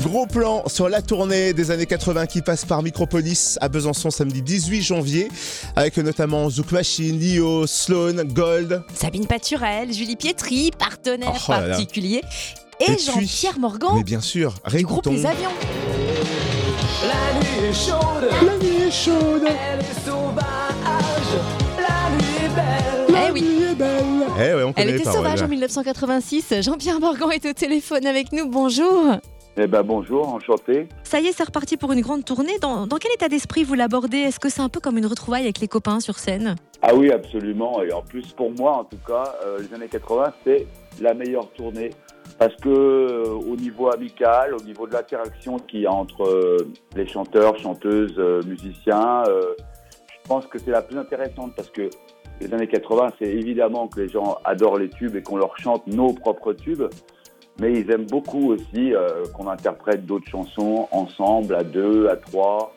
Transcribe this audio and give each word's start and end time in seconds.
Gros 0.00 0.26
plan 0.26 0.62
sur 0.66 0.88
la 0.88 1.02
tournée 1.02 1.52
des 1.52 1.70
années 1.70 1.86
80 1.86 2.26
qui 2.26 2.42
passe 2.42 2.64
par 2.64 2.82
Micropolis 2.82 3.58
à 3.60 3.68
Besançon 3.68 4.10
samedi 4.10 4.42
18 4.42 4.82
janvier, 4.82 5.28
avec 5.76 5.96
notamment 5.96 6.48
Zouk 6.50 6.72
Machine, 6.72 7.18
Lio, 7.18 7.66
Sloan, 7.66 8.24
Gold. 8.24 8.82
Sabine 8.94 9.26
Paturel, 9.26 9.92
Julie 9.92 10.16
Pietri, 10.16 10.70
partenaire 10.78 11.32
Oh 11.48 11.52
là 11.52 11.60
là. 11.60 11.68
particulier. 11.68 12.22
Et 12.80 12.98
Jean-Pierre 12.98 13.58
Morgan 13.58 13.90
Mais 13.96 14.02
bien 14.02 14.20
sûr, 14.20 14.54
du 14.70 14.82
groupe. 14.84 15.06
Les 15.06 15.24
Avions. 15.26 15.50
La 17.06 17.40
nuit 17.40 17.68
est 17.70 17.72
chaude, 17.72 18.28
La 18.46 18.56
nuit 18.56 18.82
est 18.88 18.90
chaude, 18.90 19.42
elle 19.44 19.80
est 19.80 20.04
sauvage. 20.04 20.44
La 21.78 22.16
nuit 22.16 22.44
est 22.44 22.54
belle. 22.54 23.26
Eh 23.28 23.30
oui. 23.32 23.40
la 23.40 23.46
nuit 23.48 23.62
est 23.70 23.74
belle. 23.74 24.04
Eh 24.36 24.54
ouais, 24.54 24.62
on 24.64 24.72
Elle 24.76 24.90
était 24.90 25.04
paroles. 25.04 25.18
sauvage 25.18 25.42
en 25.42 25.48
1986. 25.48 26.54
Jean-Pierre 26.62 27.00
Morgan 27.00 27.30
est 27.32 27.46
au 27.48 27.52
téléphone 27.52 28.06
avec 28.06 28.32
nous. 28.32 28.48
Bonjour. 28.48 29.16
Eh 29.56 29.68
ben 29.68 29.84
bonjour, 29.84 30.34
enchanté. 30.34 30.88
Ça 31.04 31.20
y 31.20 31.28
est, 31.28 31.32
c'est 31.32 31.44
reparti 31.44 31.76
pour 31.76 31.92
une 31.92 32.00
grande 32.00 32.24
tournée. 32.24 32.58
Dans, 32.60 32.88
dans 32.88 32.96
quel 32.96 33.12
état 33.12 33.28
d'esprit 33.28 33.62
vous 33.62 33.74
l'abordez? 33.74 34.18
Est-ce 34.18 34.40
que 34.40 34.48
c'est 34.48 34.62
un 34.62 34.68
peu 34.68 34.80
comme 34.80 34.98
une 34.98 35.06
retrouvaille 35.06 35.44
avec 35.44 35.60
les 35.60 35.68
copains 35.68 36.00
sur 36.00 36.18
scène? 36.18 36.56
Ah 36.82 36.92
oui, 36.92 37.12
absolument. 37.12 37.80
Et 37.84 37.92
en 37.92 38.02
plus, 38.02 38.32
pour 38.32 38.50
moi, 38.50 38.78
en 38.78 38.84
tout 38.84 38.98
cas, 39.06 39.36
euh, 39.44 39.60
les 39.60 39.72
années 39.72 39.86
80, 39.86 40.32
c'est 40.42 40.66
la 41.00 41.14
meilleure 41.14 41.48
tournée. 41.52 41.90
Parce 42.36 42.56
que 42.56 42.68
euh, 42.68 43.26
au 43.28 43.54
niveau 43.54 43.92
amical, 43.92 44.54
au 44.54 44.62
niveau 44.62 44.88
de 44.88 44.92
l'interaction 44.92 45.58
qu'il 45.58 45.82
y 45.82 45.86
a 45.86 45.92
entre 45.92 46.24
euh, 46.24 46.68
les 46.96 47.06
chanteurs, 47.06 47.56
chanteuses, 47.58 48.18
musiciens, 48.44 49.22
je 49.24 50.28
pense 50.28 50.46
que 50.46 50.58
c'est 50.58 50.72
la 50.72 50.82
plus 50.82 50.98
intéressante 50.98 51.52
parce 51.54 51.70
que 51.70 51.90
les 52.40 52.52
années 52.52 52.66
80, 52.66 53.12
c'est 53.20 53.28
évidemment 53.28 53.86
que 53.86 54.00
les 54.00 54.08
gens 54.08 54.38
adorent 54.44 54.78
les 54.78 54.88
tubes 54.88 55.14
et 55.14 55.22
qu'on 55.22 55.36
leur 55.36 55.56
chante 55.58 55.86
nos 55.86 56.12
propres 56.12 56.54
tubes. 56.54 56.88
Mais 57.60 57.72
ils 57.72 57.90
aiment 57.90 58.06
beaucoup 58.06 58.52
aussi 58.52 58.94
euh, 58.94 59.24
qu'on 59.34 59.48
interprète 59.48 60.04
d'autres 60.06 60.28
chansons 60.28 60.88
ensemble, 60.90 61.54
à 61.54 61.62
deux, 61.62 62.08
à 62.08 62.16
trois. 62.16 62.74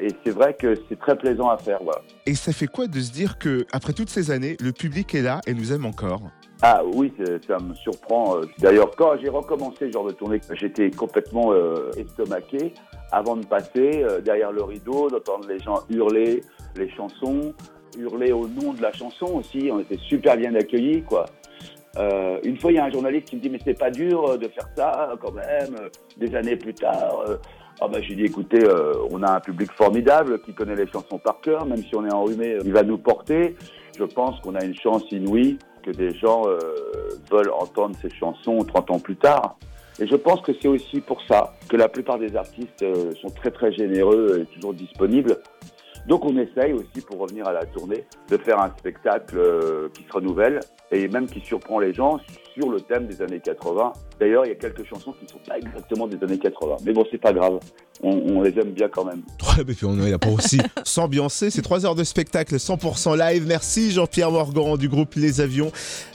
Et 0.00 0.08
c'est 0.24 0.30
vrai 0.30 0.54
que 0.54 0.74
c'est 0.88 0.98
très 0.98 1.16
plaisant 1.16 1.48
à 1.48 1.58
faire. 1.58 1.78
Voilà. 1.82 2.00
Et 2.26 2.34
ça 2.34 2.52
fait 2.52 2.66
quoi 2.66 2.86
de 2.86 3.00
se 3.00 3.12
dire 3.12 3.38
que 3.38 3.66
après 3.72 3.92
toutes 3.92 4.10
ces 4.10 4.30
années, 4.30 4.56
le 4.60 4.72
public 4.72 5.14
est 5.14 5.22
là 5.22 5.40
et 5.46 5.54
nous 5.54 5.72
aime 5.72 5.84
encore? 5.84 6.22
Ah 6.62 6.82
oui, 6.84 7.12
ça 7.46 7.58
me 7.58 7.74
surprend. 7.74 8.36
euh. 8.36 8.42
D'ailleurs, 8.58 8.90
quand 8.94 9.16
j'ai 9.20 9.30
recommencé 9.30 9.86
ce 9.86 9.92
genre 9.92 10.06
de 10.06 10.12
tournée, 10.12 10.40
j'étais 10.52 10.90
complètement 10.90 11.52
euh, 11.52 11.90
estomaqué 11.96 12.74
avant 13.12 13.36
de 13.36 13.46
passer 13.46 14.02
euh, 14.02 14.20
derrière 14.20 14.52
le 14.52 14.62
rideau, 14.62 15.08
d'entendre 15.08 15.48
les 15.48 15.58
gens 15.58 15.80
hurler 15.88 16.42
les 16.76 16.90
chansons, 16.90 17.54
hurler 17.98 18.32
au 18.32 18.46
nom 18.46 18.74
de 18.74 18.82
la 18.82 18.92
chanson 18.92 19.26
aussi. 19.36 19.70
On 19.72 19.80
était 19.80 19.98
super 19.98 20.36
bien 20.36 20.54
accueillis, 20.54 21.02
quoi. 21.02 21.24
Euh, 21.98 22.38
une 22.44 22.58
fois, 22.58 22.70
il 22.70 22.76
y 22.76 22.78
a 22.78 22.84
un 22.84 22.90
journaliste 22.90 23.28
qui 23.28 23.36
me 23.36 23.40
dit 23.40 23.50
mais 23.50 23.58
c'est 23.64 23.78
pas 23.78 23.90
dur 23.90 24.30
euh, 24.30 24.36
de 24.36 24.48
faire 24.48 24.68
ça 24.76 25.12
quand 25.20 25.32
même 25.32 25.74
euh, 25.80 25.88
des 26.16 26.34
années 26.34 26.56
plus 26.56 26.74
tard. 26.74 27.24
euh. 27.28 27.36
Ah 27.82 27.88
bah, 27.88 27.98
j'ai 28.02 28.14
dit 28.14 28.24
écoutez, 28.24 28.62
euh, 28.62 28.92
on 29.10 29.22
a 29.22 29.32
un 29.32 29.40
public 29.40 29.72
formidable 29.72 30.40
qui 30.42 30.52
connaît 30.52 30.76
les 30.76 30.86
chansons 30.86 31.18
par 31.18 31.40
cœur, 31.40 31.64
même 31.64 31.78
si 31.82 31.96
on 31.96 32.04
est 32.06 32.12
enrhumé, 32.12 32.54
euh, 32.54 32.62
il 32.64 32.72
va 32.72 32.82
nous 32.82 32.98
porter. 32.98 33.56
Je 33.98 34.04
pense 34.04 34.38
qu'on 34.40 34.54
a 34.54 34.62
une 34.64 34.76
chance 34.76 35.02
inouïe 35.10 35.58
que 35.82 35.90
des 35.90 36.14
gens 36.14 36.42
euh, 36.46 36.58
veulent 37.30 37.50
entendre 37.58 37.96
ces 38.02 38.10
chansons 38.10 38.58
30 38.58 38.90
ans 38.90 38.98
plus 38.98 39.16
tard. 39.16 39.56
Et 39.98 40.06
je 40.06 40.14
pense 40.14 40.40
que 40.42 40.52
c'est 40.60 40.68
aussi 40.68 41.00
pour 41.00 41.20
ça 41.26 41.54
que 41.68 41.76
la 41.76 41.88
plupart 41.88 42.18
des 42.18 42.36
artistes 42.36 42.82
euh, 42.82 43.12
sont 43.20 43.28
très 43.30 43.50
très 43.50 43.72
généreux 43.72 44.42
et 44.42 44.54
toujours 44.54 44.74
disponibles. 44.74 45.38
Donc 46.06 46.24
on 46.24 46.36
essaye 46.38 46.72
aussi, 46.72 47.00
pour 47.06 47.18
revenir 47.18 47.46
à 47.46 47.52
la 47.52 47.64
tournée, 47.66 48.04
de 48.28 48.36
faire 48.36 48.60
un 48.60 48.70
spectacle 48.78 49.38
euh, 49.38 49.88
qui 49.94 50.04
se 50.04 50.12
renouvelle 50.12 50.60
et 50.90 51.08
même 51.08 51.26
qui 51.26 51.40
surprend 51.40 51.78
les 51.78 51.92
gens 51.92 52.18
sur 52.54 52.70
le 52.70 52.80
thème 52.80 53.06
des 53.06 53.22
années 53.22 53.40
80. 53.40 53.92
D'ailleurs, 54.18 54.44
il 54.44 54.48
y 54.48 54.52
a 54.52 54.56
quelques 54.56 54.84
chansons 54.84 55.12
qui 55.12 55.24
ne 55.24 55.30
sont 55.30 55.40
pas 55.46 55.58
exactement 55.58 56.06
des 56.06 56.22
années 56.24 56.38
80. 56.38 56.76
Mais 56.84 56.92
bon, 56.92 57.04
c'est 57.10 57.20
pas 57.20 57.32
grave. 57.32 57.60
On, 58.02 58.36
on 58.36 58.42
les 58.42 58.58
aime 58.58 58.70
bien 58.70 58.88
quand 58.88 59.04
même. 59.04 59.22
Ouais, 59.50 59.64
mais 59.66 59.74
puis 59.74 59.84
on 59.84 59.98
est 60.00 60.10
là 60.10 60.18
pour 60.18 60.34
aussi 60.34 60.58
s'ambiancer. 60.84 61.50
C'est 61.50 61.62
trois 61.62 61.84
heures 61.84 61.96
de 61.96 62.04
spectacle 62.04 62.54
100% 62.56 63.18
live. 63.18 63.44
Merci 63.46 63.90
Jean-Pierre 63.90 64.30
Morgan 64.30 64.76
du 64.76 64.88
groupe 64.88 65.14
Les 65.16 65.40
Avions 65.40 65.72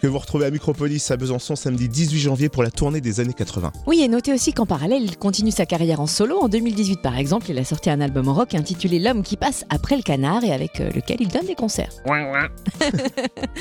que 0.00 0.06
vous 0.06 0.18
retrouvez 0.18 0.46
à 0.46 0.50
Micropolis 0.50 1.10
à 1.10 1.16
Besançon 1.16 1.56
samedi 1.56 1.88
18 1.88 2.18
janvier 2.20 2.48
pour 2.48 2.62
la 2.62 2.70
tournée 2.70 3.00
des 3.00 3.20
années 3.20 3.34
80. 3.34 3.72
Oui, 3.86 4.00
et 4.02 4.08
notez 4.08 4.32
aussi 4.32 4.52
qu'en 4.52 4.66
parallèle, 4.66 5.02
il 5.02 5.16
continue 5.16 5.50
sa 5.50 5.66
carrière 5.66 6.00
en 6.00 6.06
solo. 6.06 6.38
En 6.38 6.48
2018, 6.48 7.02
par 7.02 7.18
exemple, 7.18 7.46
il 7.50 7.58
a 7.58 7.64
sorti 7.64 7.90
un 7.90 8.00
album 8.00 8.28
rock 8.28 8.54
intitulé 8.54 8.98
L'homme 8.98 9.22
qui 9.22 9.36
passe 9.36 9.64
après 9.70 9.96
le 9.96 10.02
canard 10.02 10.44
et 10.44 10.52
avec 10.52 10.80
euh, 10.80 10.90
lequel 10.94 11.18
il 11.20 11.28
donne 11.28 11.46
des 11.46 11.54
concerts. 11.54 11.90